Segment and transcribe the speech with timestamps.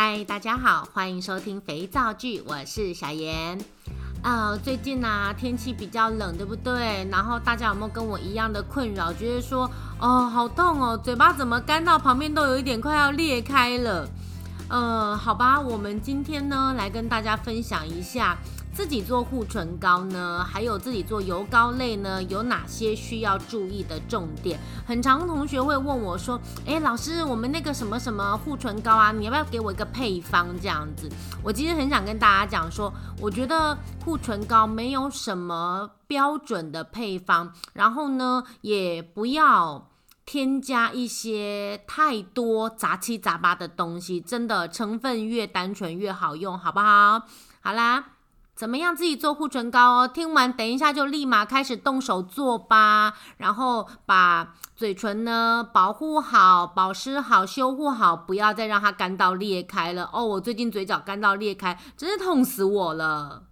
[0.00, 3.58] 嗨，大家好，欢迎收听肥皂剧，我是小妍。
[4.22, 7.04] 呃，最近呢、天气比较冷，对不对？
[7.10, 14.08] 然后大家有没有跟我一样的困扰，觉得说，哦，好痛哦，嘴巴怎么干到旁边都有一点快要裂开了？
[14.68, 18.38] 呃，好吧，我们今天呢，来跟大家分享一下。
[18.78, 24.56] 自己做护唇膏呢，还有自己做油膏类呢，有哪些需要注意的重点？
[24.86, 31.10] 很常同学会问我说：“诶，老师，我们那个什么什么护唇膏啊，你要不要给我一个配方？”这样子，
[31.42, 39.90] 我其实很想跟大家讲说，我觉得护唇膏没有什么标准的配方，然后呢，也不要
[40.24, 47.22] 添加一些太多杂七杂八的东西，真的成分越单纯越好用，好不好？
[47.60, 48.12] 好啦。
[48.58, 50.08] 怎么样自己做护唇膏哦？
[50.08, 60.24] 听完等一下就立马开始动手做吧，然后把嘴唇呢保护好、保湿好、修护好，不要再让它干到裂开了哦。
[60.24, 63.44] 我最近嘴角干到裂开，真是痛死我了。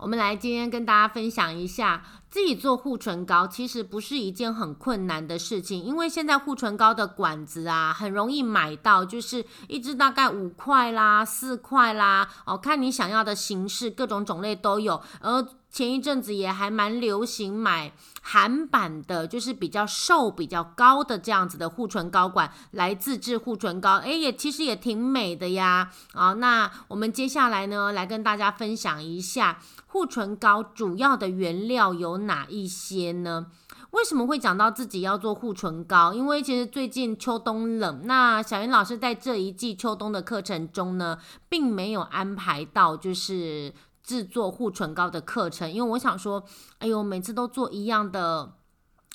[0.00, 2.02] 我们来今天跟大家分享一下。
[2.30, 15.02] 自己做护唇膏其实不是一件很困难的事情，因为现在护唇膏的管子啊很容易买到，就是一支大概五块啦、四块啦，哦，看你想要的形式，各种种类都有。
[15.20, 25.90] 而前一阵子也还蛮流行买韩版的，就是比较瘦、比较高的这样子的护唇膏管来自制护唇膏，诶，也其实也挺美的呀。
[26.12, 29.60] 啊，那我们接下来呢，来跟大家分享一下。
[29.86, 33.46] 护唇膏主要的原料有哪一些呢？
[33.90, 36.14] 为什么会讲到自己要做护唇膏？
[36.14, 43.74] 因为其实最近秋冬冷，那小云老师在这一季秋冬的课程中呢，并没有安排到就是
[44.10, 46.42] 制作护唇膏的课程，因为我想说，
[46.78, 48.54] 哎呦，每次都做一样的。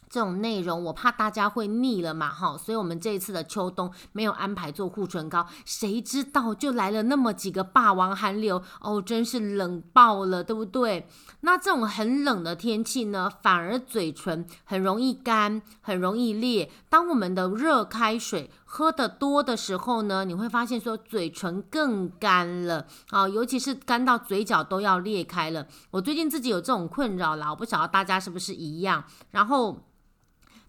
[0.08, 11.10] 这种内容我怕大家会腻了嘛，哈，所以我们这一次的秋冬没有安排做护唇膏，谁知道就来了那么几个霸王寒流哦，真是冷爆了，对不对？
[11.42, 16.72] 那这种很冷的天气呢，反而嘴唇很容易干，很容易裂。
[16.88, 25.66] 当我们的热开水喝的多的时候呢，你会发现说嘴唇更干了啊，尤其是干到嘴角都要裂开了。
[25.92, 29.78] 我最近自己有这种困扰了，我不晓得大家是不是一样，然后。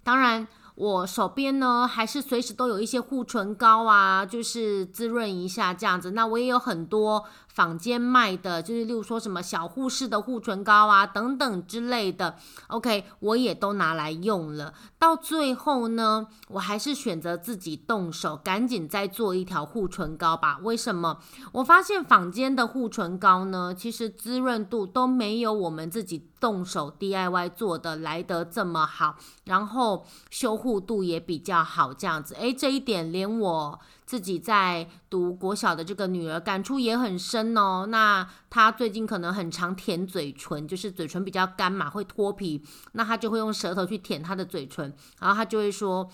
[0.04, 0.46] 当然，
[0.76, 6.12] 我手边呢还是随时都有一些护唇膏啊，就是滋润一下这样子。
[6.12, 7.24] 那我也有很多。
[7.56, 12.36] 坊间卖的就是，例如说什么小护士的护唇膏啊，等等之类的
[12.66, 14.74] ，OK，我也都拿来用了。
[14.98, 20.58] 到最后呢，我还是选择自己动手，赶紧再做一条护唇膏吧。
[20.62, 21.18] 为什么？
[21.52, 32.34] 我发现坊间的护唇膏呢，其实滋润度都没有我们自己动手 DIY 做的来得这么好，然后修护度也比较好，这样子。
[32.34, 33.80] 诶，这一点连我。
[34.06, 37.86] 自己在读国小的这个女儿感触也很深哦。
[37.88, 42.62] 那她最近可能很常舔嘴唇，就是嘴唇比较干嘛，会脱皮。
[42.92, 46.08] 那她就会用舌头去舔她的嘴唇，然后她就会说：“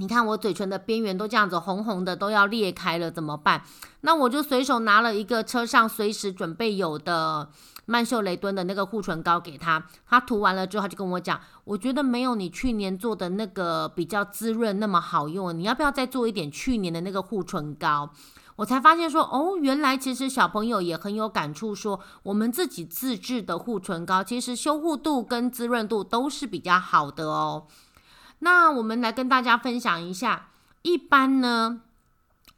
[0.00, 3.62] 你看我嘴唇的边缘都这样子红红的，都要裂开了，怎么办？”
[4.00, 7.50] 那我就随手拿了一个车上随时准备有的。
[7.90, 18.10] 曼秀雷敦的那个护唇膏给他，他涂完了之后，他就跟我讲，我觉得没有你去年做的那个比较滋润那么好用，你要不要再做一点去年的那个护唇膏？
[18.56, 27.66] 我才发现说，哦，原来其实小朋友也很有感触，说我们自己自制的护唇膏，其实修护度跟滋润度都是比较好的哦。
[28.40, 30.50] 那我们来跟大家分享一下，
[30.82, 31.80] 一般呢，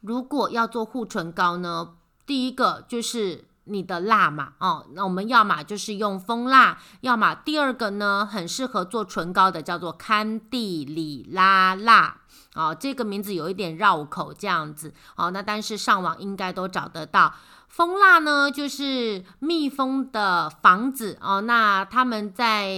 [0.01, 1.93] 如果要做护唇膏呢，
[2.25, 3.45] 第一个就是。
[3.65, 12.17] 你的蜡嘛，哦，那我们要么就是用蜂蜡，要么第二个呢，很适合做唇膏的，叫做堪地里拉蜡，
[12.55, 17.33] 哦，这个名字有一点绕口，这样子，哦，那但是上网应该都找得到。
[17.67, 22.69] 蜂蜡呢，就是蜜蜂的房子，哦，那他们在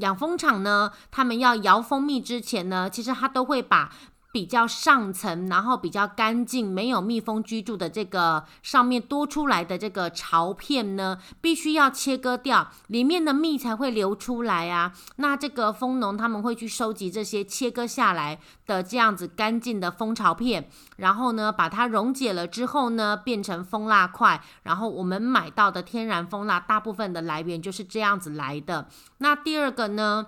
[0.00, 3.92] 养蜂场呢，他们要摇蜂蜜之前呢，其实他都会把。
[4.34, 14.92] 比较上层，然后比较干净，没有蜜蜂居住的这个上面多出来的这个巢片呢，必须要切割掉，里面的蜜才会流出来啊。
[15.16, 24.42] 那这个蜂农他们会去收集这些切割下来的这样子干净的蜂巢片，然后呢，把它溶解了之后呢，变成蜂蜡块。
[24.64, 28.88] 然后我们买到的天然蜂蜡，大部分的来源就是这样子来的。
[29.18, 30.26] 那第二个呢？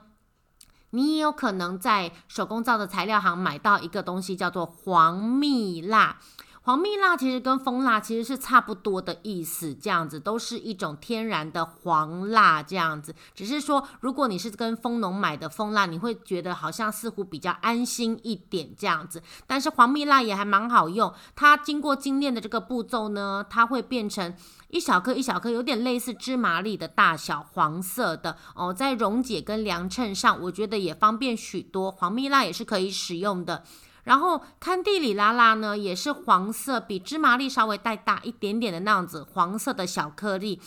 [0.91, 6.19] 你也有可能在手工皂的材料行买到一个东西，叫做黄蜜蜡。
[6.67, 13.15] 黄蜜蜡其实跟蜂蜡其实是差不多的意思，这样子都是一种天然的黄蜡，这样子。
[13.37, 19.23] 只是说，如果你是跟蜂农买的蜂蜡，你会觉得好像似乎比较安心一点这样子。
[19.47, 24.35] 但是黄蜜蜡也还蛮好用，它经过精炼的这个步骤呢，它会变成
[24.71, 28.75] 一小颗一小颗，有点类似芝麻粒的大小，黄色的哦。
[28.75, 31.93] 在溶解跟量秤上，我觉得也方便许多。
[31.93, 33.63] 黄蜜蜡也是可以使用的。
[34.07, 40.61] 然后堪地里拉拉呢，也是黄色，比芝麻粒稍微带大一点点的那样子，黄色的小颗粒。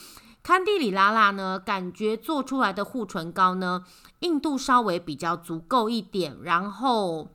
[0.43, 3.85] 堪地里拉拉呢，感觉做出来的护唇膏呢，
[4.19, 7.29] 硬度稍微比较足够一点，然后。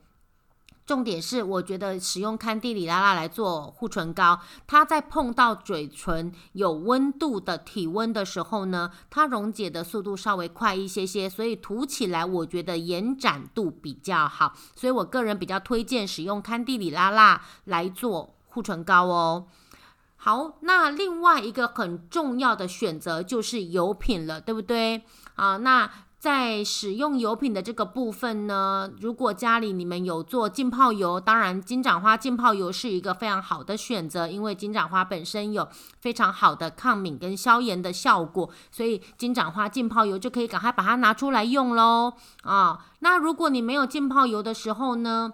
[0.85, 19.47] 重点是，我觉得使用堪地里拉拉来做护唇膏，它在碰到嘴唇有温度的体温的时候呢，它溶解的速度稍微快一些些，所以涂起来我觉得延展度比较好，所以我个人比较推荐使用堪地里拉拉来做护唇膏哦。
[20.17, 25.01] 好，那另外一个很重要的选择就是油品了，对不对？
[25.33, 25.89] 啊，那。
[26.25, 35.67] 在使用油品的这个部分呢，如果家里你们有做浸泡油，当然金盏花浸泡油是一个非常好的选择，因为金盏花本身有
[36.01, 42.87] 非常好的抗敏跟消炎的效果，所以金盏花浸泡油就可以赶快把它拿出来用喽啊。
[43.01, 45.33] 那如果你没有浸泡油的时候呢，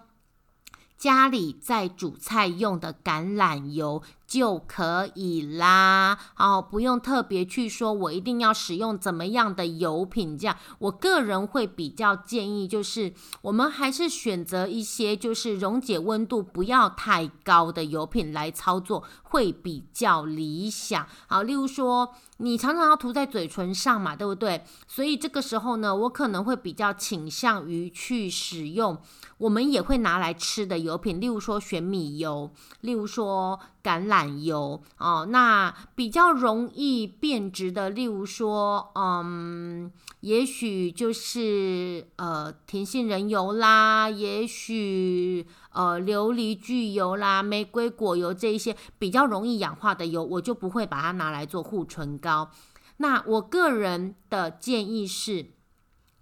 [0.98, 4.02] 家里在煮菜用的橄榄油。
[4.32, 13.12] 就可以啦，哦，不用特别去说，我一定要使用怎么样的油品，这样，我个人会比较建议，就是
[13.42, 21.06] 我们还是选择一些就是溶解温度不要太高的油品来操作，会比较理想。
[21.26, 24.64] 好，例如说你常常要涂在嘴唇上嘛，对不对？
[24.88, 28.96] 所以这个时候呢，我可能会比较倾向于去使用
[29.36, 32.50] 我们也会拿来吃的油品，例如说玄米油，
[32.80, 33.60] 例如说。
[33.82, 39.90] 橄榄油哦，那比较容易变质的，例如说，嗯，
[40.20, 52.50] 也许就是呃甜杏仁油啦，也许呃琉璃苣油啦，玫瑰果油这一些比较容易氧化的油，我就不会把它拿来做护唇膏。
[52.98, 55.46] 那我个人的建议是，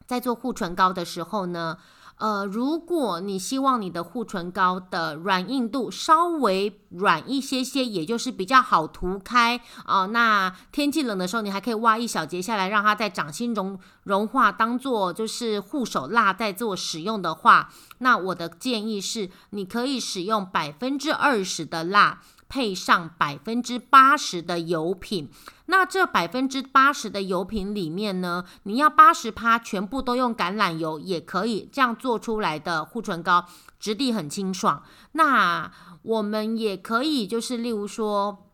[0.06, 1.76] 在做护唇膏的时候呢。
[2.20, 22.20] 呃，如果你希望你的护唇膏的软硬度稍微软一些些，也就是比较好涂开啊，那天气冷的时候，你还可以挖一小节下来，让它在掌心融融化，当做就是护手蜡在做使用的话，那我的建议是，你可以使用百分之二十的蜡。
[22.50, 25.30] 配上百分之八十的油品，
[25.66, 33.46] 那这百分之八十的油品里面呢，你要八十趴全部都用橄榄油也可以，这样做出来的护唇膏
[33.78, 34.82] 质地很清爽。
[35.12, 35.70] 那
[36.02, 38.46] 我们也可以就是例如说。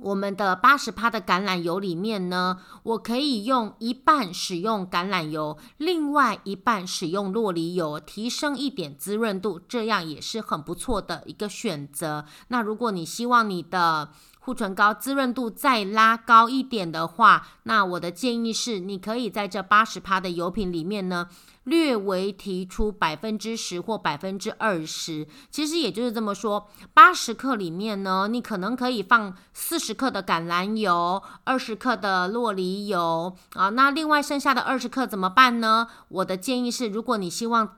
[0.00, 12.24] 我们的八十帕的橄榄油里面呢，我可以用一半使用橄榄油，另外一半使用洛梨油，提升一点滋润度，这样也是很不错的一个选择。
[12.48, 21.28] 那如果你希望你的护唇膏滋润度再拉高一点的话，那我的建议是，你可以在这八十趴的油品里面呢。
[21.64, 33.68] 略微提出百分之十或百分之二十，其实也就是这么说，八十克里面呢，你可能可以放四十克的橄榄油，二十克的洛梨油啊。
[33.68, 35.88] 那另外剩下的二十克怎么办呢？
[36.08, 37.76] 我的建议是，如果你希望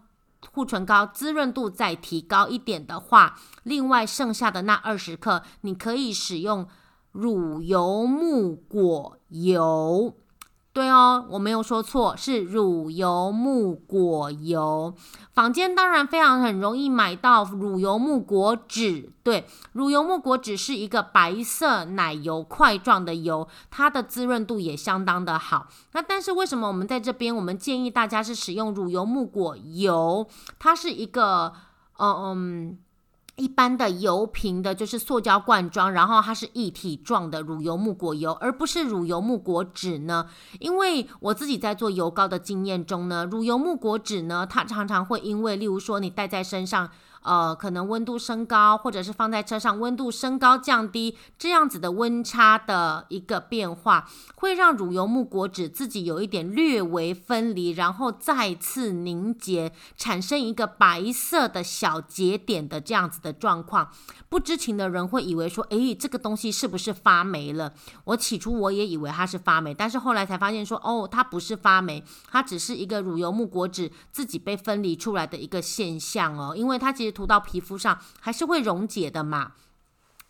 [0.53, 6.67] 护唇膏滋润度再提高一点的话，另外剩下的那二十克，你可以使用
[7.13, 10.17] 乳油木果油。
[10.73, 14.95] 对哦，我没有说错，是乳油木果油。
[15.33, 19.11] 坊间当然非常很容易买到乳油木果脂。
[19.25, 25.67] 对，乳油木果脂是一个白色奶油块状的油，它的滋润度也相当的好。
[25.93, 30.29] 那但是为什么我们在这边，我们建议大家是使用乳油木果油？
[30.61, 31.53] 它是一个，
[31.99, 32.79] 嗯嗯。
[33.37, 40.27] 一般的油瓶的就是塑胶罐装，然后它是一体状的乳油木果油，而不是乳油木果脂呢？
[40.59, 46.91] 因为我自己在做油膏的经验中呢，乳油木果脂呢，它常常会因为，例如说你带在身上。
[47.23, 63.91] 呃，可能温度升高，或者是放在车上温度升高降低，这样子的温差的一个变化，会让乳油木果脂自己有一点略微分离，然后再次凝结，产生一个白色的小节点的这样子的状况。
[64.31, 67.75] 不知情的人会以为说，诶，这个东西是不是发霉了？
[68.05, 77.10] 我起初我也以为它是发霉，但是后来才发现说，哦，它不是发霉，它只是一个乳油木果脂自己被分离出来的一个现象哦，因为它其实。
[77.11, 79.53] 涂到皮肤上还是会溶解的嘛。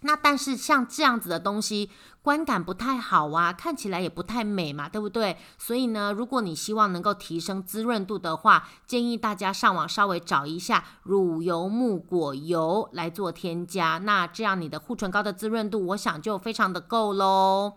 [0.02, 1.90] 那但是像这样子的东西，
[2.22, 5.36] 观感不太好啊，看起来也不太美嘛，对不对？
[5.58, 13.98] 所以呢，如果你希望能够提升滋润度的话，建议大家上网稍微找一下乳油木果油来做添加。
[13.98, 17.74] 那这样你的护唇膏的滋润度，我想就非常的够喽。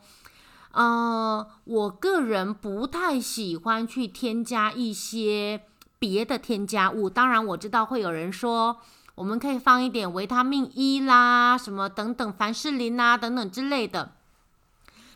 [0.71, 5.65] 呃，我个人不太喜欢去添加一些
[6.03, 8.75] 别的添加物，当然我知道会有人说。
[9.15, 14.11] 我们可以放一点维他命 E 啦，什么等等，凡士林啊，等等之类的。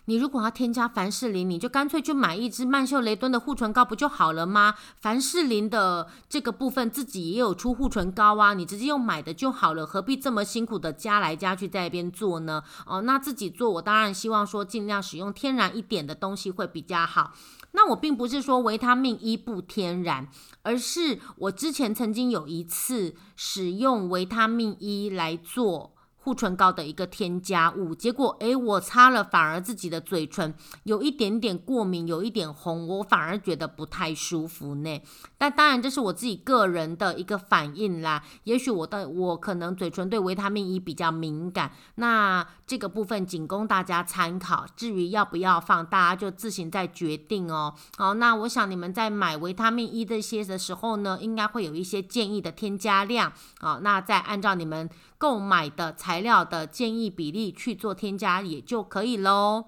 [0.06, 4.75] 你如果要添加凡士林，你就干脆去买一支曼秀雷敦的护唇膏不就好了吗？
[5.01, 12.63] 凡士林的这个部分自己也有出护唇膏啊，你直接用买的就好了，何必这么辛苦的加来加去在那边做呢？
[12.86, 17.34] 哦，那自己做，我当然希望说尽量使用天然一点的东西会比较好。
[17.77, 20.27] 那我并不是说维他命 E 不天然，
[20.63, 25.93] 而是我之前曾经有一次使用维他命 E 来做。
[26.19, 30.53] 护唇膏的一个添加物，结果诶，我擦了反而自己的嘴唇
[30.84, 35.01] 有一点点过敏，有一点红，我反而觉得不太舒服呢。
[35.38, 44.65] 但当然这是我自己个人的一个反应啦，也许我的我可能嘴唇对维他命 E 比较敏感，那这个部分仅供大家参考。
[44.75, 47.74] 至于要不要放，大家就自行再决定哦。
[47.97, 53.31] 好，那我想你们在买维他命 E 这些的时候呢，应该会有一些建议的添加量。
[53.59, 59.65] 好，那再按照你们购买的材料的建议比例去做添加也就可以喽。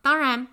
[0.00, 0.46] 当然，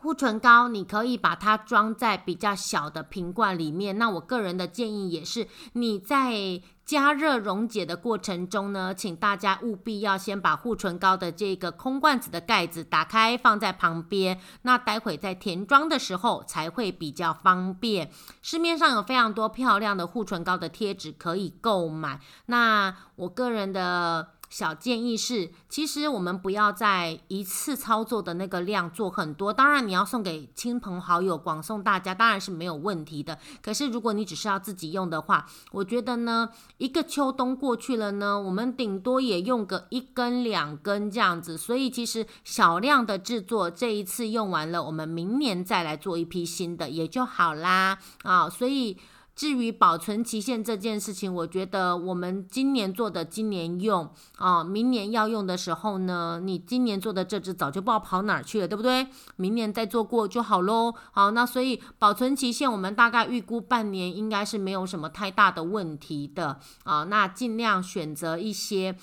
[0.00, 3.96] 护唇膏你可以把它装在比较小的瓶罐里面。
[3.96, 14.40] 那我个人的建议也是，你在加热溶解的过程中呢，请大家务必要先把护唇膏的这个空罐子的盖子打开，放在旁边。
[14.62, 18.10] 那待会在填装的时候才会比较方便。
[18.40, 22.20] 市面上有非常多漂亮的护唇膏的贴纸可以购买。
[22.46, 24.28] 那我个人的。
[24.48, 29.52] 小建议是，其实我们不要在一次操作的那个量做很多。
[29.52, 33.38] 当然，你要送给亲朋好友，广送大家，当然是没有问题的。
[33.60, 36.48] 可是，如果你只是要自己用的话，我觉得呢，
[36.78, 41.58] 一个秋冬过去了呢，我们顶多也用个一根两根这样子。
[41.58, 47.98] 所以，其实小量的制作，这一次用完了，我们明年再来做一批新的也就好啦。
[48.22, 48.96] 啊，所以。
[49.36, 59.08] 至于保存期限这件事情，我觉得我们今年做的今年用啊，明年要用的时候呢，你今年做的这支早就不知道跑哪儿去了，对不对？
[59.36, 60.94] 明年再做过就好喽。
[61.12, 67.04] 好，那所以保存期限我们大概预估半年应该是没有什么太大的问题的啊。
[67.04, 68.96] 那尽量选择一些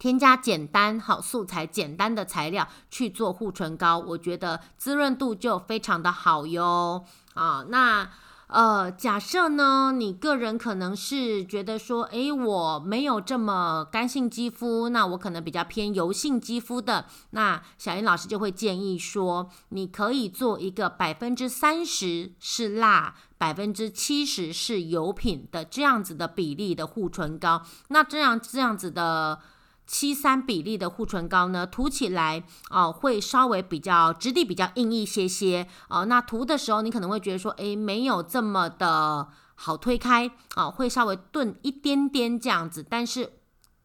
[0.00, 7.04] 添加简单、好素材简单的材料去做护唇膏，我觉得滋润度就非常的好哟。
[7.34, 8.10] 啊，那。
[8.48, 29.40] 呃，假设呢，你个人可能是觉得说，诶，我没有这么干性肌肤，那我可能比较偏油性肌肤的，那小英老师就会建议说，你可以做一个百分之三十是蜡，百分之七十是油品的这样子的比例的护唇膏，那这样这样子的。
[29.88, 36.04] 七三比例的护唇膏呢，涂起来哦会稍微比较质地比较硬一些些哦。
[36.04, 42.84] 那涂的时候你可能会觉得说，诶，没有这么的好推开哦，会稍微钝一点点这样子。
[42.88, 43.32] 但是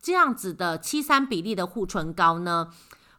[0.02, 2.68] 这样子的七三比例的护唇膏呢，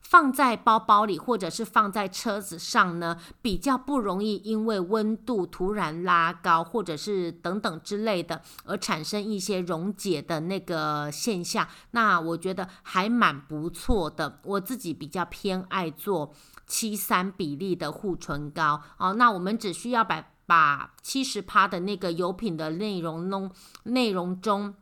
[0.04, 11.66] 放在包包里或者是放在车子上呢，比较不容易因为温度突然拉高或者是等等之类的而产生一些溶解的那个现象。
[11.92, 16.32] 那我觉得还蛮不错的，我自己比较偏爱做
[16.66, 18.80] 七三比例的护唇膏。
[18.98, 23.50] 哦，那我们只需要把把七十趴的那个油品的内容弄
[23.84, 24.74] 内容中。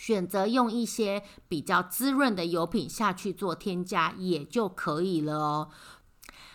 [0.00, 5.68] 选择用一些比较滋润的油品下去做添加，也就可以了哦。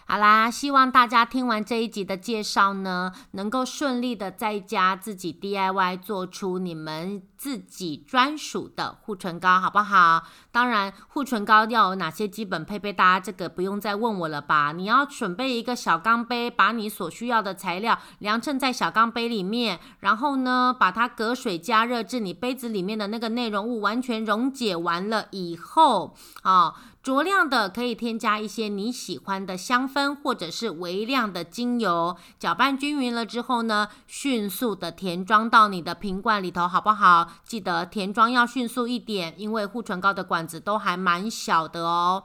[0.07, 10.27] 好啦，希望大家听完这一集的介绍呢，能够顺利的在家自己 DIY 做出你们自己专属的护唇膏，好不好？
[10.51, 14.73] 当然，护唇膏要有哪些基本配备，大家这个不用再问我了吧？
[14.73, 26.75] 你要准备一个小钢杯，把你所需要的材料量称在小钢杯里面，然后呢，把它隔水加热至你杯子里面的那个内容物完全溶解完了以后，啊。
[27.05, 37.29] 酌量的可以添加一些你喜欢的香氛，或者是微量的精油，搅拌均匀了之后呢，迅速的填装到你的瓶罐里头，好不好？
[37.43, 42.23] 记得填装要迅速一点，因为护唇膏的管子都还蛮小的哦。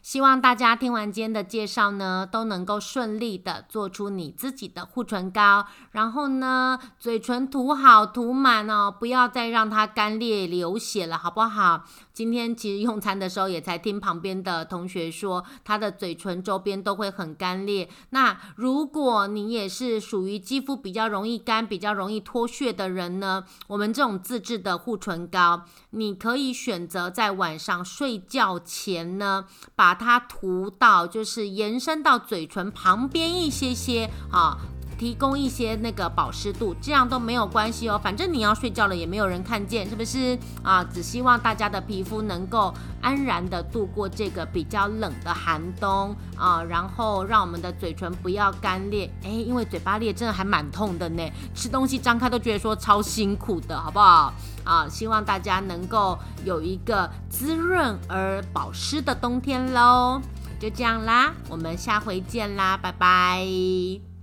[0.00, 11.82] 希望大家听完今天的介绍呢，都能够顺利的做出你自己的护唇膏，然后呢，嘴唇涂好涂满哦，不要再让它干裂流血了，好不好？
[12.16, 17.90] 今天其实用餐的时候也才听旁边的同学说，他的嘴唇周边都会很干裂。
[18.08, 29.44] 那如果你也是属于肌肤比较容易干、比较容易脱屑的人呢，我们这种自制的护唇膏，你可以选择在晚上睡觉前呢，
[29.74, 34.56] 把它涂到，就是延伸到嘴唇旁边一些些啊。
[34.98, 38.00] 提供一些那个保湿度，这样都没有关系哦。
[38.02, 40.82] 反正你要睡觉了，也没有人看见，是不是啊？
[40.84, 49.10] 只希望大家的皮肤能够安然的度过这个比较冷的寒冬啊，然后让我们的嘴唇不要干裂。
[49.22, 51.22] 诶，因为嘴巴裂真的还蛮痛的呢，
[51.54, 54.32] 吃东西张开都觉得说超辛苦的，好不好？
[54.64, 60.20] 啊，希望大家能够有一个滋润而保湿的冬天喽。
[60.58, 64.15] 就这样啦，我们下回见啦，拜拜。